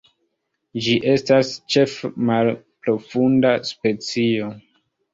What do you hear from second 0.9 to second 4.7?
estas ĉefe malprofunda specio.